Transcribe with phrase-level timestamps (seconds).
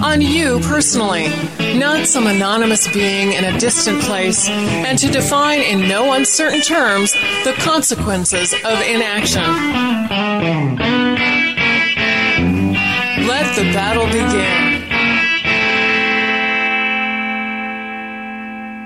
[0.00, 1.28] on you personally,
[1.78, 7.12] not some anonymous being in a distant place, and to define in no uncertain terms
[7.44, 9.42] the consequences of inaction.
[13.26, 14.74] Let the battle begin.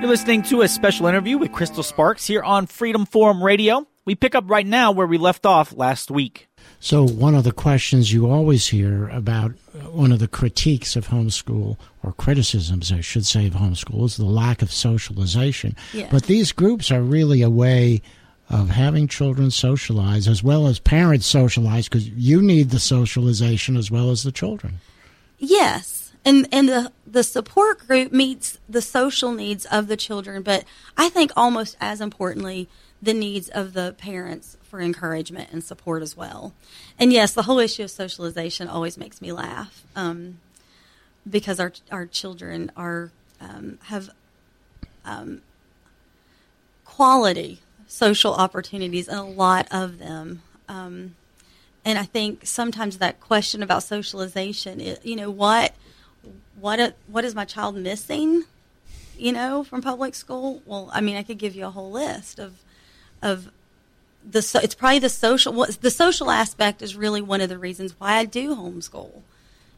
[0.00, 3.86] You're listening to a special interview with Crystal Sparks here on Freedom Forum Radio.
[4.04, 6.47] We pick up right now where we left off last week.
[6.80, 11.08] So, one of the questions you always hear about uh, one of the critiques of
[11.08, 15.74] homeschool, or criticisms, I should say, of homeschool, is the lack of socialization.
[15.92, 16.08] Yeah.
[16.10, 18.00] But these groups are really a way
[18.50, 23.90] of having children socialize as well as parents socialize because you need the socialization as
[23.90, 24.78] well as the children.
[25.38, 26.12] Yes.
[26.24, 30.64] And and the the support group meets the social needs of the children, but
[30.96, 32.68] I think almost as importantly,
[33.00, 36.52] the needs of the parents for encouragement and support as well.
[36.98, 40.38] And yes, the whole issue of socialization always makes me laugh um,
[41.28, 43.10] because our our children are
[43.40, 44.10] um, have
[45.04, 45.42] um,
[46.84, 50.42] quality social opportunities and a lot of them.
[50.68, 51.14] Um,
[51.84, 55.74] and I think sometimes that question about socialization, you know, what
[56.60, 58.44] what what is my child missing?
[59.16, 60.62] You know, from public school.
[60.66, 62.58] Well, I mean, I could give you a whole list of
[63.22, 63.50] of
[64.28, 67.58] the so, it's probably the social what the social aspect is really one of the
[67.58, 69.22] reasons why I do homeschool.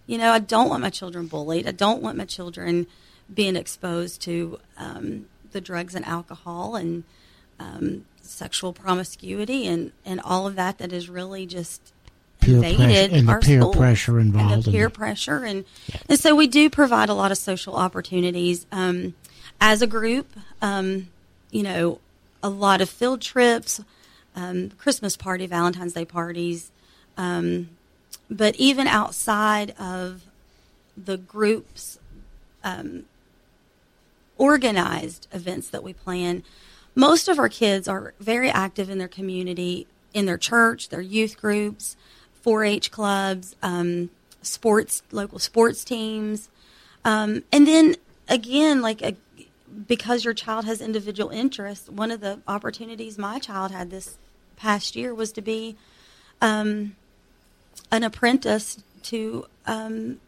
[0.07, 1.69] You know, I don't want my children bullied.
[1.69, 2.87] I don't want my children
[3.33, 7.05] being exposed to um, the drugs and alcohol and
[7.61, 11.93] um, sexual promiscuity and, and all of that that is really just
[12.41, 13.77] Peer invaded pressure and the peer schools.
[13.77, 15.65] pressure involved and the peer pressure and
[16.09, 19.15] and so we do provide a lot of social opportunities um,
[19.61, 20.27] as a group.
[20.63, 21.09] Um,
[21.51, 22.01] you know,
[22.43, 23.81] a lot of field trips,
[24.35, 26.71] um, Christmas party, Valentine's Day parties,
[27.17, 27.71] um,
[28.31, 30.23] but even outside of
[30.97, 31.99] the groups
[32.63, 33.05] um,
[34.39, 36.43] organized events that we plan,
[36.95, 41.37] most of our kids are very active in their community, in their church, their youth
[41.37, 41.97] groups,
[42.45, 44.11] 4-H clubs, um,
[44.43, 46.49] sports, local sports teams,
[47.05, 47.97] um, and then
[48.29, 49.17] again, like a,
[49.87, 54.17] because your child has individual interests, one of the opportunities my child had this
[54.57, 55.77] past year was to be
[56.41, 56.97] um,
[57.91, 60.21] an apprentice to um,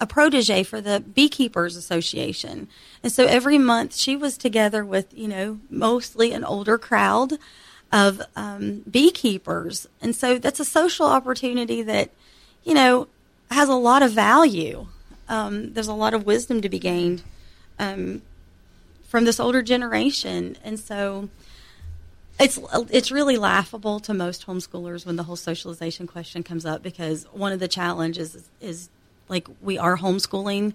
[0.00, 2.68] a protege for the Beekeepers Association.
[3.02, 7.34] And so every month she was together with, you know, mostly an older crowd
[7.92, 9.88] of um, beekeepers.
[10.02, 12.10] And so that's a social opportunity that,
[12.64, 13.08] you know,
[13.50, 14.86] has a lot of value.
[15.28, 17.22] Um, there's a lot of wisdom to be gained
[17.78, 18.22] um,
[19.16, 20.58] from this older generation.
[20.62, 21.30] And so
[22.38, 22.58] it's
[22.90, 27.50] it's really laughable to most homeschoolers when the whole socialization question comes up because one
[27.50, 28.90] of the challenges is, is
[29.30, 30.74] like we are homeschooling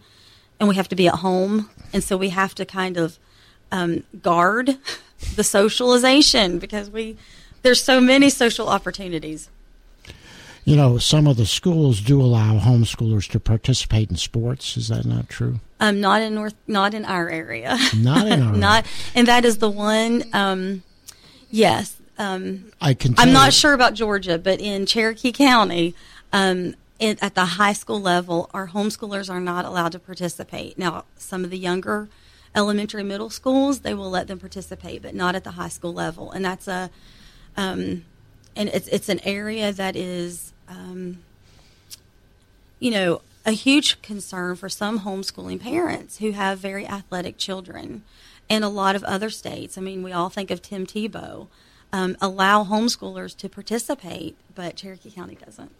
[0.59, 3.19] and we have to be at home and so we have to kind of
[3.71, 4.75] um, guard
[5.35, 7.17] the socialization because we
[7.61, 9.51] there's so many social opportunities
[10.63, 14.77] You know, some of the schools do allow homeschoolers to participate in sports.
[14.77, 15.59] Is that not true?
[15.79, 18.85] um, not in north not in our area Not in our not
[19.15, 20.83] and that is the one um,
[21.49, 23.15] yes um, I can.
[23.17, 25.95] I'm not you- sure about Georgia, but in Cherokee County,
[26.31, 30.77] um, it, at the high school level, our homeschoolers are not allowed to participate.
[30.77, 32.09] Now, some of the younger
[32.53, 36.29] elementary, middle schools, they will let them participate, but not at the high school level.
[36.31, 36.91] And that's a,
[37.57, 38.05] um,
[38.55, 41.19] and it's it's an area that is, um,
[42.79, 48.03] you know, a huge concern for some homeschooling parents who have very athletic children,
[48.49, 49.77] and a lot of other states.
[49.77, 51.47] I mean, we all think of Tim Tebow.
[51.93, 55.71] Um, allow homeschoolers to participate, but Cherokee County doesn't.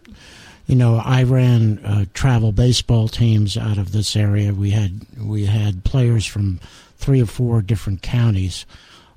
[0.67, 4.53] You know, I ran uh, travel baseball teams out of this area.
[4.53, 6.59] We had we had players from
[6.97, 8.65] three or four different counties,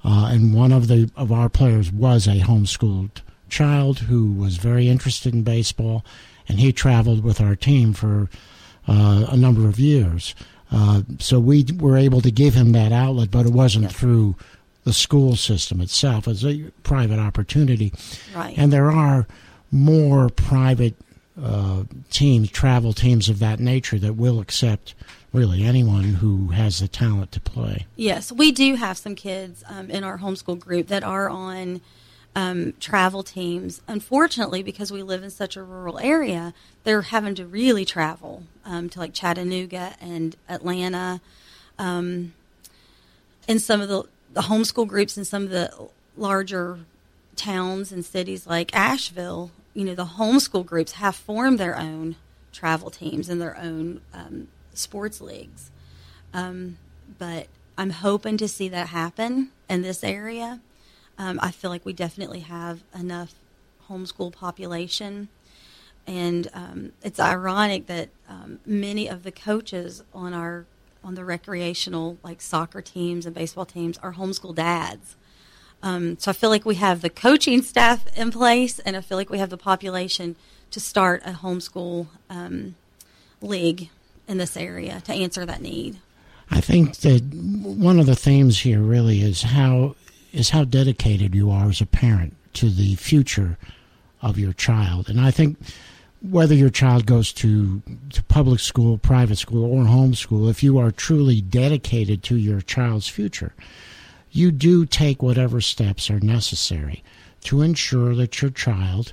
[0.04, 3.22] uh, and one of the of our players was a homeschooled
[3.54, 6.04] child who was very interested in baseball,
[6.48, 8.28] and he traveled with our team for
[8.88, 10.34] uh, a number of years.
[10.72, 14.34] Uh, so we were able to give him that outlet, but it wasn't through
[14.82, 16.26] the school system itself.
[16.26, 17.92] It's a private opportunity.
[18.34, 18.58] Right.
[18.58, 19.26] And there are
[19.70, 20.96] more private
[21.40, 24.94] uh, teams, travel teams of that nature that will accept
[25.32, 27.86] really anyone who has the talent to play.
[27.96, 31.80] Yes, we do have some kids um, in our homeschool group that are on
[32.34, 33.80] um, travel teams.
[33.86, 36.52] Unfortunately, because we live in such a rural area,
[36.82, 41.20] they're having to really travel um, to like Chattanooga and Atlanta.
[41.78, 42.34] Um,
[43.46, 46.80] and some of the, the homeschool groups in some of the larger
[47.36, 52.16] towns and cities like Asheville, you know, the homeschool groups have formed their own
[52.52, 55.70] travel teams and their own um, sports leagues.
[56.32, 56.78] Um,
[57.18, 60.60] but I'm hoping to see that happen in this area.
[61.18, 63.34] Um, I feel like we definitely have enough
[63.88, 65.28] homeschool population.
[66.06, 70.66] And um, it's ironic that um, many of the coaches on our
[71.02, 75.16] on the recreational like soccer teams and baseball teams are homeschool dads.
[75.82, 79.18] Um, so I feel like we have the coaching staff in place, and I feel
[79.18, 80.34] like we have the population
[80.70, 82.74] to start a homeschool um,
[83.42, 83.90] league
[84.26, 85.98] in this area to answer that need.
[86.50, 89.94] I think that one of the themes here really is how
[90.34, 93.56] is how dedicated you are as a parent to the future
[94.20, 95.58] of your child, and I think
[96.20, 100.90] whether your child goes to to public school, private school, or homeschool, if you are
[100.90, 103.54] truly dedicated to your child's future,
[104.30, 107.04] you do take whatever steps are necessary
[107.42, 109.12] to ensure that your child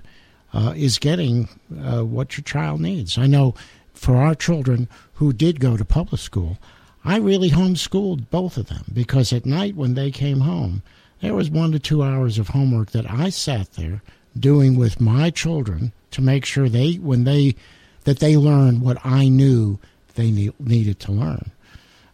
[0.54, 1.50] uh, is getting
[1.84, 3.18] uh, what your child needs.
[3.18, 3.56] I know
[3.94, 6.58] for our children who did go to public school,
[7.04, 10.82] I really homeschooled both of them because at night when they came home,
[11.22, 14.02] there was one to two hours of homework that I sat there
[14.38, 17.56] doing with my children to make sure they when they
[18.04, 19.80] that they learned what I knew
[20.16, 21.52] they ne- needed to learn.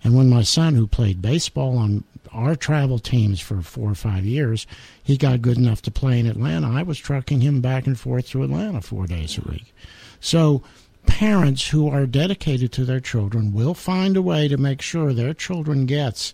[0.04, 4.26] And when my son, who played baseball on our travel teams for four or five
[4.26, 4.68] years,
[5.04, 8.30] he got good enough to play in Atlanta, I was trucking him back and forth
[8.30, 9.74] to Atlanta four days a week.
[10.20, 10.62] So
[11.06, 15.34] parents who are dedicated to their children will find a way to make sure their
[15.34, 16.34] children gets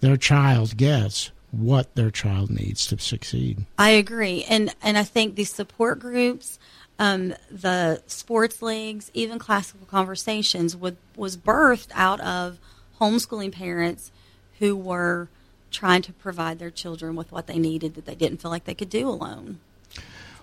[0.00, 3.64] their child gets what their child needs to succeed.
[3.78, 6.58] I agree, and and I think these support groups,
[6.98, 12.58] um, the sports leagues, even classical conversations, would, was birthed out of
[13.00, 14.12] homeschooling parents
[14.58, 15.28] who were
[15.70, 18.74] trying to provide their children with what they needed that they didn't feel like they
[18.74, 19.60] could do alone.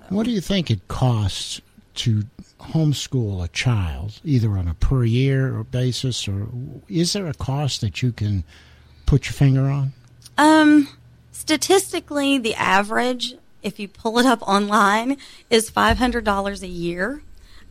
[0.09, 1.61] What do you think it costs
[1.95, 2.23] to
[2.59, 6.47] homeschool a child, either on a per year basis, or
[6.87, 8.43] is there a cost that you can
[9.05, 9.93] put your finger on?
[10.37, 10.89] Um,
[11.31, 15.17] statistically, the average, if you pull it up online,
[15.49, 17.21] is five hundred dollars a year,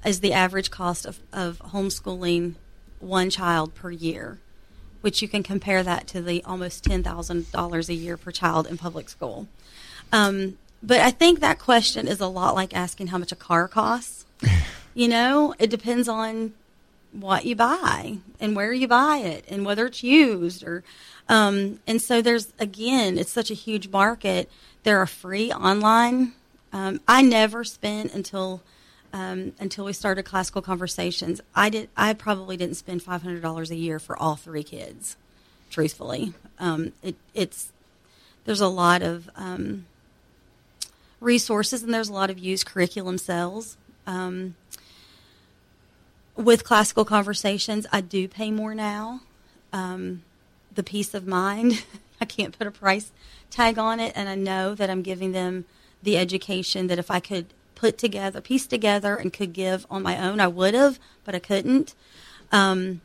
[0.04, 2.54] is the average cost of, of homeschooling
[3.00, 4.38] one child per year,
[5.00, 8.66] which you can compare that to the almost ten thousand dollars a year per child
[8.66, 9.48] in public school.
[10.12, 13.68] Um, but I think that question is a lot like asking how much a car
[13.68, 14.24] costs.
[14.94, 16.52] you know, it depends on
[17.12, 20.84] what you buy and where you buy it and whether it's used or
[21.28, 24.50] um, and so there's again it's such a huge market.
[24.82, 26.32] There are free online.
[26.72, 28.62] Um, i never spent until
[29.12, 31.40] um, until we started classical conversations.
[31.54, 35.16] I did i probably didn't spend $500 a year for all three kids
[35.70, 36.32] truthfully.
[36.58, 37.72] Um, it, it's
[38.44, 39.86] there's a lot of um,
[41.20, 44.54] resources and there's a lot of used curriculum sales um,
[46.36, 49.20] with classical conversations, I do pay more now.
[50.76, 51.84] The peace of mind,
[52.20, 53.10] I can't put a price
[53.50, 55.64] tag on it, and I know that I'm giving them
[56.02, 60.18] the education that if I could put together, piece together, and could give on my
[60.18, 61.94] own, I would have, but I couldn't.
[62.52, 63.00] Um,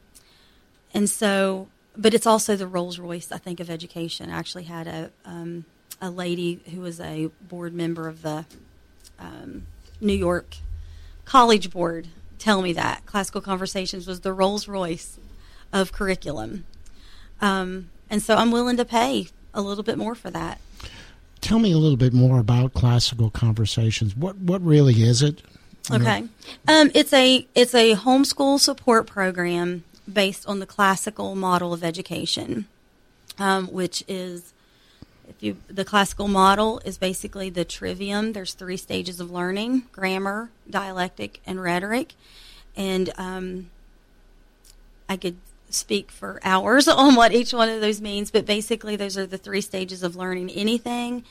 [0.94, 4.30] and so, but it's also the Rolls Royce, I think, of education.
[4.30, 5.66] I actually had a um,
[6.01, 8.46] a lady who was a board member of the
[9.20, 9.68] um,
[10.00, 10.58] New York
[11.25, 12.08] College Board
[12.40, 15.20] tell me that classical conversations was the Rolls Royce
[15.72, 16.66] of curriculum,
[17.42, 20.60] um, and so I'm willing to pay a little bit more for that.
[21.42, 24.16] Tell me a little bit more about classical conversations.
[24.16, 25.42] What what really is it?
[25.92, 26.26] Okay,
[26.68, 32.68] um, it's a it's a homeschool support program based on the classical model of education,
[33.40, 34.54] um, which is
[35.28, 38.34] if you the classical model is basically the trivium.
[38.34, 42.14] There's three stages of learning: grammar, dialectic, and rhetoric.
[42.76, 43.70] And um,
[45.10, 45.38] I could
[45.74, 49.38] speak for hours on what each one of those means, but basically, those are the
[49.38, 51.24] three stages of learning anything.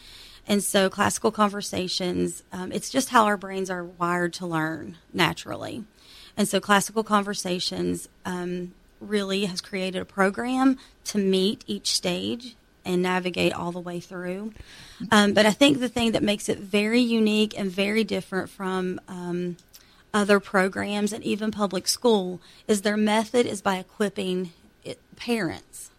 [0.47, 5.85] And so, classical conversations, um, it's just how our brains are wired to learn naturally.
[6.37, 13.03] And so, Classical Conversations um, really has created a program to meet each stage and
[13.03, 14.53] navigate all the way through.
[15.11, 19.01] Um, but I think the thing that makes it very unique and very different from
[19.09, 19.57] um,
[20.13, 24.53] other programs and even public school is their method is by equipping
[24.85, 25.91] it, parents.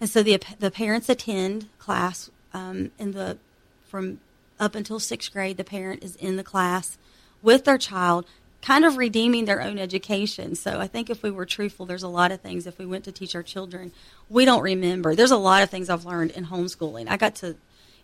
[0.00, 3.38] And so the, the parents attend class um, in the
[3.86, 4.20] from
[4.58, 5.56] up until sixth grade.
[5.56, 6.98] The parent is in the class
[7.42, 8.26] with their child
[8.62, 10.54] kind of redeeming their own education.
[10.54, 13.04] So I think if we were truthful, there's a lot of things if we went
[13.04, 13.92] to teach our children,
[14.30, 15.14] we don't remember.
[15.14, 17.08] There's a lot of things I've learned in homeschooling.
[17.08, 17.56] I got to,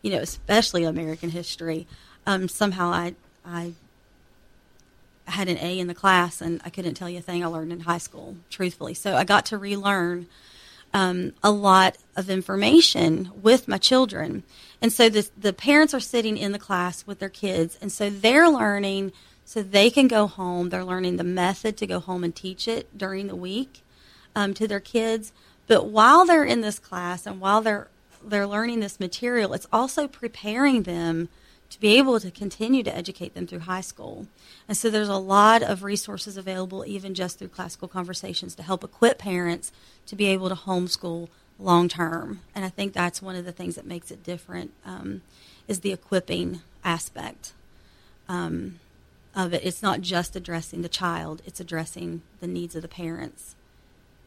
[0.03, 1.87] you know, especially American history.
[2.27, 3.15] Um, somehow I
[3.47, 3.73] I
[5.30, 7.73] had an A in the class, and I couldn't tell you a thing I learned
[7.73, 8.94] in high school, truthfully.
[8.94, 10.26] So I got to relearn
[10.94, 14.42] um, a lot of information with my children.
[14.80, 18.11] And so the, the parents are sitting in the class with their kids, and so
[18.11, 19.12] they're learning–
[19.49, 20.68] so they can go home.
[20.68, 23.82] They're learning the method to go home and teach it during the week
[24.37, 25.32] um, to their kids.
[25.66, 27.88] But while they're in this class and while they're
[28.23, 31.30] they're learning this material, it's also preparing them
[31.70, 34.26] to be able to continue to educate them through high school.
[34.66, 38.82] And so there's a lot of resources available, even just through classical conversations, to help
[38.82, 39.70] equip parents
[40.06, 42.40] to be able to homeschool long term.
[42.54, 45.22] And I think that's one of the things that makes it different um,
[45.66, 47.52] is the equipping aspect.
[48.28, 48.80] Um,
[49.38, 49.64] of it.
[49.64, 53.54] It's not just addressing the child, it's addressing the needs of the parents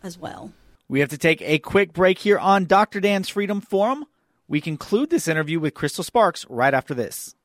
[0.01, 0.53] as well.
[0.87, 2.99] We have to take a quick break here on Dr.
[2.99, 4.05] Dan's Freedom Forum.
[4.51, 7.35] We conclude this interview with Crystal Sparks right after this.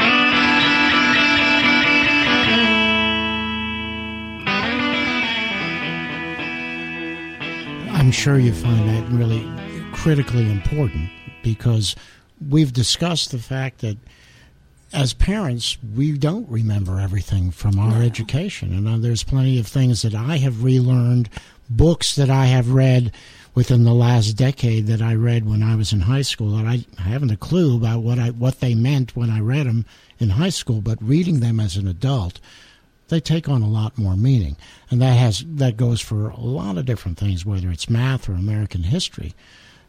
[0.00, 0.10] I'm
[8.10, 9.48] sure you find that really
[9.94, 11.08] critically important
[11.44, 11.94] because
[12.48, 13.96] we've discussed the fact that
[14.92, 18.04] as parents, we don't remember everything from our no.
[18.04, 18.76] education.
[18.76, 21.28] And uh, there's plenty of things that I have relearned,
[21.70, 23.12] books that I have read
[23.58, 26.84] within the last decade that I read when I was in high school that I,
[26.96, 29.84] I haven't a clue about what I what they meant when I read them
[30.20, 32.38] in high school, but reading them as an adult,
[33.08, 34.56] they take on a lot more meaning.
[34.92, 38.34] And that has that goes for a lot of different things, whether it's math or
[38.34, 39.34] American history,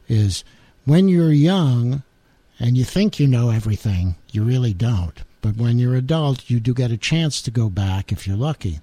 [0.07, 0.43] is
[0.85, 2.01] when you're young,
[2.59, 5.21] and you think you know everything, you really don't.
[5.41, 8.79] But when you're adult, you do get a chance to go back if you're lucky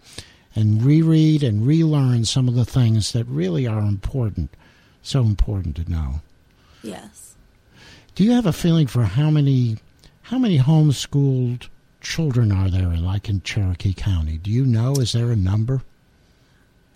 [0.54, 4.50] and reread and relearn some of the things that really are important,
[5.06, 6.20] so important to know.
[6.82, 7.34] Yes.
[8.14, 9.76] Do you have a feeling for how many
[10.22, 11.68] how many homeschooled
[12.00, 14.38] children are there like in Cherokee County?
[14.38, 15.82] Do you know is there a number?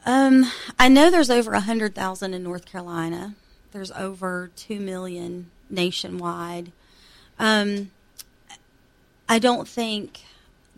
[0.06, 3.34] Um, I know there's over a hundred thousand in North Carolina.
[3.72, 6.72] There's over two million nationwide.
[7.38, 7.90] Um,
[9.28, 10.22] I don't think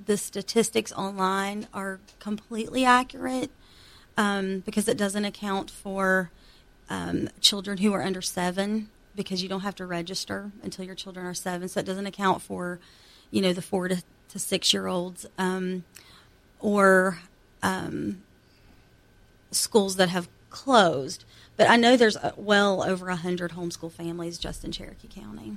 [0.04, 3.50] the statistics online are completely accurate
[4.16, 6.30] um, because it doesn't account for
[6.92, 11.24] um, children who are under seven because you don't have to register until your children
[11.24, 11.66] are seven.
[11.66, 12.80] So it doesn't account for,
[13.30, 15.84] you know, the four to, to six year olds um,
[16.60, 17.18] or
[17.62, 18.22] um,
[19.50, 21.24] schools that have closed.
[21.56, 25.56] But I know there's uh, well over a hundred homeschool families just in Cherokee County.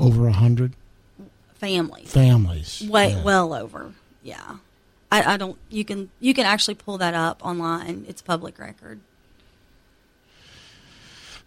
[0.00, 0.72] Over a hundred
[1.54, 2.10] families.
[2.10, 2.82] Families.
[2.88, 3.22] Way yeah.
[3.22, 3.92] well over.
[4.20, 4.56] Yeah.
[5.12, 5.58] I, I don't.
[5.68, 8.04] You can you can actually pull that up online.
[8.08, 9.00] It's public record.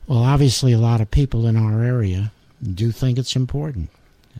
[0.07, 2.31] Well, obviously, a lot of people in our area
[2.61, 3.89] do think it's important,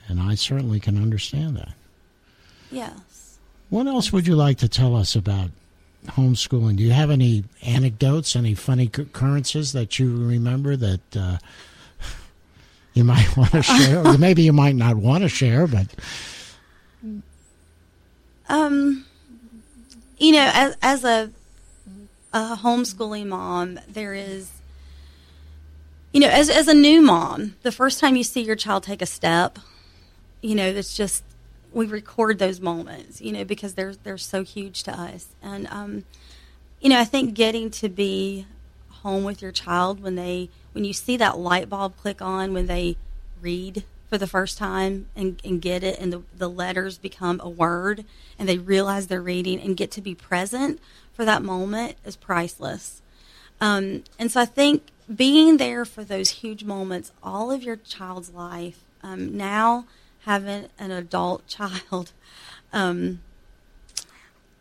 [0.07, 1.74] and I certainly can understand that.
[2.72, 3.39] Yes.
[3.69, 5.50] What else would you like to tell us about
[6.05, 6.77] homeschooling.
[6.77, 11.38] Do you have any anecdotes, any funny occurrences that you remember that uh,
[12.93, 14.05] you might want to share?
[14.05, 15.88] or maybe you might not want to share, but
[18.48, 19.05] um,
[20.17, 21.31] you know, as as a
[22.34, 24.51] a homeschooling mom, there is
[26.15, 29.01] you know, as as a new mom, the first time you see your child take
[29.01, 29.60] a step,
[30.41, 31.25] you know, it's just
[31.74, 35.36] we record those moments, you know, because they're they're so huge to us.
[35.43, 36.05] And um,
[36.79, 38.48] you know, I think getting to be
[39.01, 42.67] home with your child when they when you see that light bulb click on when
[42.67, 42.95] they
[43.41, 47.50] read for the first time and, and get it and the, the letters become a
[47.50, 48.05] word
[48.39, 50.79] and they realize they're reading and get to be present
[51.12, 53.01] for that moment is priceless.
[53.62, 54.83] Um, and so I think
[55.13, 59.85] being there for those huge moments, all of your child's life, um, now
[60.25, 62.12] having an adult child,
[62.74, 63.21] um,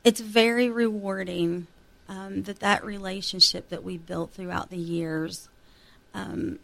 [0.04, 1.66] it's very rewarding
[2.08, 5.48] um, that that relationship that we built throughout the years.
[6.12, 6.58] Um,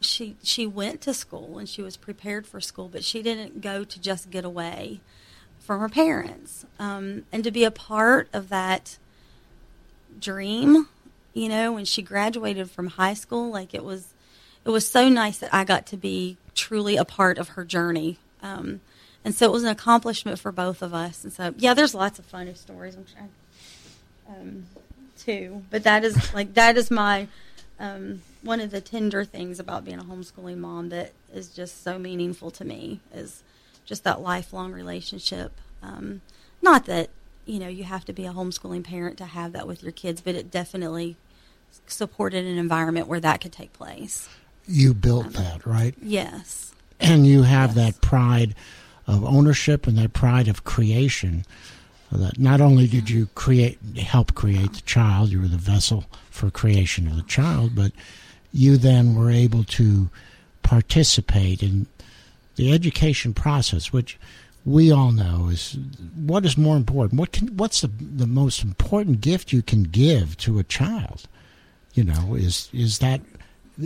[0.00, 3.84] she she went to school and she was prepared for school, but she didn't go
[3.84, 5.00] to just get away.
[5.58, 8.98] from her parents, um, and to be a part of that
[10.20, 10.88] dream.
[11.36, 14.14] You know, when she graduated from high school, like it was,
[14.64, 18.16] it was so nice that I got to be truly a part of her journey.
[18.42, 18.80] Um,
[19.22, 21.24] and so it was an accomplishment for both of us.
[21.24, 22.94] And so, yeah, there's lots of funny stories.
[22.94, 23.28] I'm trying,
[24.30, 24.66] um,
[25.18, 27.28] too, but that is like that is my
[27.78, 31.98] um, one of the tender things about being a homeschooling mom that is just so
[31.98, 33.42] meaningful to me is
[33.84, 35.52] just that lifelong relationship.
[35.82, 36.22] Um,
[36.62, 37.10] not that
[37.44, 40.22] you know you have to be a homeschooling parent to have that with your kids,
[40.22, 41.16] but it definitely
[41.86, 44.28] supported an environment where that could take place.
[44.66, 45.94] You built um, that, right?
[46.02, 46.72] Yes.
[46.98, 47.94] And you have yes.
[47.94, 48.54] that pride
[49.06, 51.44] of ownership and that pride of creation.
[52.12, 56.50] That not only did you create, help create the child, you were the vessel for
[56.50, 57.92] creation of the child, but
[58.52, 60.08] you then were able to
[60.62, 61.86] participate in
[62.56, 64.18] the education process, which
[64.64, 65.78] we all know is
[66.16, 67.20] what is more important.
[67.20, 71.28] What can what's the the most important gift you can give to a child?
[71.96, 73.20] You know, is is that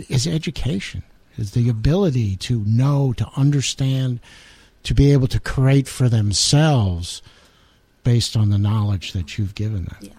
[0.09, 1.01] is education,
[1.37, 4.19] is the ability to know, to understand,
[4.83, 7.23] to be able to create for themselves
[8.03, 9.97] based on the knowledge that you've given them.
[10.01, 10.11] Yeah.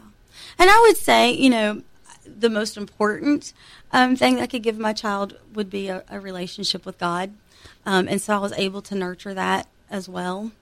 [0.58, 1.82] And I would say, you know,
[2.24, 3.52] the most important
[3.92, 7.32] um, thing I could give my child would be a, a relationship with God.
[7.84, 10.52] Um, and so I was able to nurture that as well.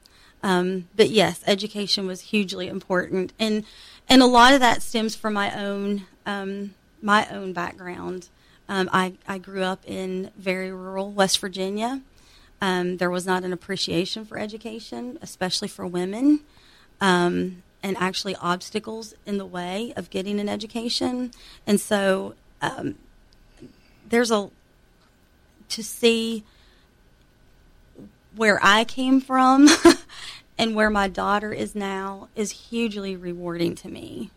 [0.42, 3.64] Um, but yes, education was hugely important, and
[4.08, 8.28] and a lot of that stems from my own um, my own background.
[8.68, 12.02] Um, I I grew up in very rural West Virginia.
[12.60, 16.40] Um, there was not an appreciation for education, especially for women,
[17.00, 21.30] um, and actually obstacles in the way of getting an education.
[21.66, 22.34] And so
[24.10, 24.50] there's a
[25.68, 26.44] to see
[28.36, 29.68] where I came from
[30.58, 34.30] and where my daughter is now is hugely rewarding to me.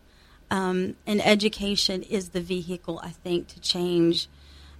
[0.54, 4.28] Um, and education is the vehicle, I think, to change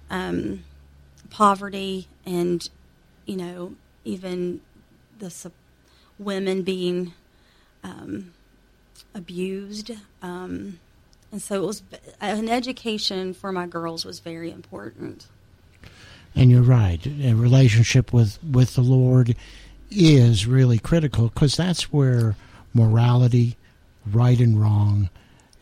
[0.09, 0.63] um,
[1.29, 2.69] poverty and,
[3.25, 4.61] you know, even
[5.19, 5.51] the su-
[6.17, 7.11] women being
[7.83, 8.31] um,
[9.13, 9.91] abused.
[10.21, 10.79] Um,
[11.29, 11.83] and so it was
[12.21, 15.27] an education for my girls was very important.
[16.33, 17.05] And you're right.
[17.05, 19.35] A relationship with, with the Lord
[19.91, 22.37] is really critical because that's where
[22.73, 23.57] morality,
[24.09, 25.09] right and wrong,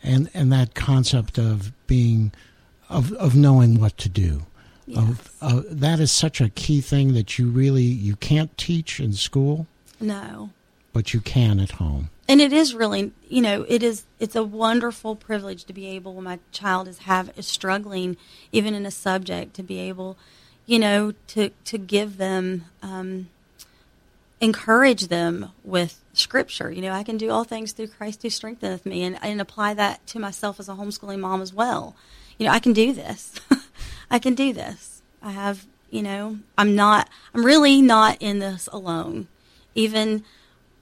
[0.03, 2.31] and, and that concept of being,
[2.89, 4.45] of, of knowing what to do.
[4.85, 4.97] Yes.
[4.99, 9.13] Of, uh, that is such a key thing that you really you can't teach in
[9.13, 9.65] school.
[10.01, 10.49] No.
[10.91, 12.09] But you can at home.
[12.27, 16.15] And it is really, you know, it is it's a wonderful privilege to be able
[16.15, 18.17] when my child is have is struggling
[18.51, 20.17] even in a subject to be able
[20.65, 23.29] you know, to to give them, um,
[24.43, 26.69] encourage them with Scripture.
[26.69, 29.73] You know, I can do all things through Christ who strengtheneth me, and and apply
[29.75, 31.95] that to myself as a homeschooling mom as well.
[32.38, 33.34] You know, I can do this.
[34.12, 35.01] I can do this.
[35.21, 37.10] I have, you know, I'm not.
[37.34, 39.27] I'm really not in this alone,
[39.73, 40.23] even.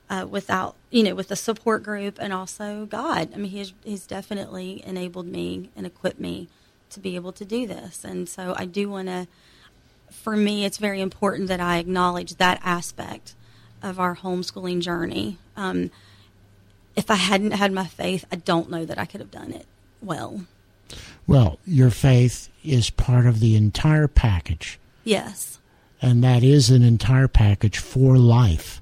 [0.09, 3.29] Uh, without you know with the support group and also God.
[3.33, 6.49] I mean, he's he's definitely enabled me and equipped me
[6.89, 9.27] to be able to do this, and so I do want to
[10.11, 13.35] for me, it's very important that I acknowledge that aspect
[13.81, 15.37] of our homeschooling journey.
[15.55, 15.91] Um,
[16.95, 19.65] if I hadn't had my faith, I don't know that I could have done it
[20.01, 20.45] well.
[21.27, 24.79] Well, your faith is part of the entire package.
[25.03, 25.59] Yes.
[26.01, 28.81] And that is an entire package for life.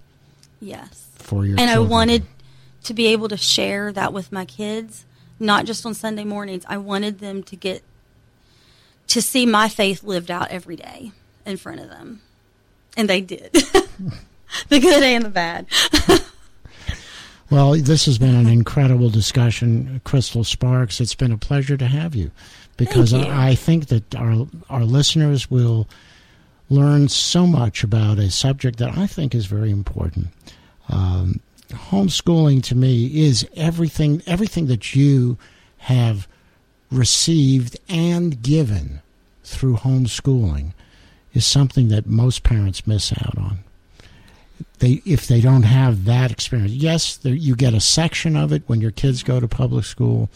[0.60, 1.08] Yes.
[1.16, 1.88] For your And children.
[1.88, 2.26] I wanted
[2.86, 5.06] to be able to share that with my kids,
[5.40, 6.66] not just on Sunday mornings.
[6.68, 7.84] I wanted them to get
[9.08, 11.12] to see my faith lived out every day
[11.46, 12.22] in front of them.
[12.98, 13.56] And they did.
[14.70, 15.68] the good and the bad.
[17.50, 21.00] well, this has been an incredible discussion, Crystal Sparks.
[21.00, 22.32] It's been a pleasure to have you
[22.78, 23.20] because you.
[23.20, 25.88] I, I think that our our listeners will
[26.70, 30.28] learn so much about a subject that I think is very important.
[30.88, 35.38] Um, homeschooling to me is everything everything that you
[35.80, 36.28] have
[36.92, 39.02] received and given
[39.44, 40.74] through homeschooling
[41.34, 43.60] is something that most parents miss out on.
[44.80, 48.64] They, if they don't have that experience, yes, there, you get a section of it
[48.68, 50.30] when your kids go to public school,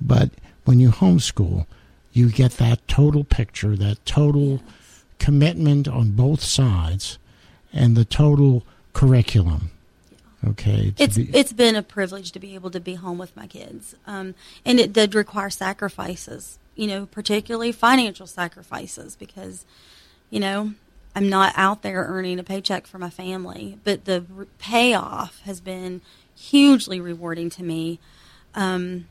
[0.00, 0.30] but
[0.64, 1.66] when you homeschool,
[2.12, 4.62] you get that total picture, that total
[5.18, 7.18] commitment on both sides,
[7.72, 9.70] and the total curriculum.
[10.46, 13.46] Okay, it's be, it's been a privilege to be able to be home with my
[13.46, 16.58] kids, um, and it did require sacrifices.
[16.74, 19.64] You know, particularly financial sacrifices because,
[20.30, 20.74] you know,
[21.14, 24.24] I'm not out there earning a paycheck for my family, but the
[24.58, 26.00] payoff has been
[26.36, 28.00] hugely rewarding to me.
[28.54, 29.06] Um,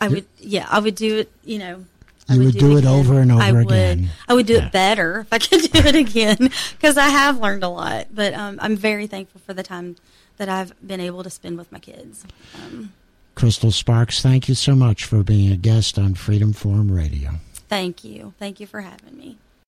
[0.00, 1.32] I would, yeah, I would do it.
[1.44, 1.84] You know,
[2.28, 2.92] I You would do it again.
[2.94, 4.10] over and over I would, again.
[4.28, 4.66] I would do Yeah.
[4.66, 8.08] it better if I could do it again because I have learned a lot.
[8.14, 9.96] But um, I'm very thankful for the time
[10.36, 12.24] that I've been able to spend with my kids.
[12.62, 12.92] Um,
[13.34, 17.36] Crystal Sparks, thank you so much for being a guest on Freedom Forum Radio.
[17.68, 19.38] thank you, thank you for having me.